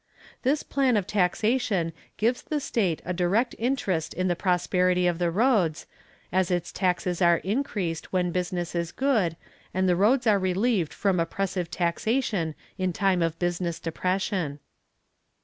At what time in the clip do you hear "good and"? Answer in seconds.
8.91-9.87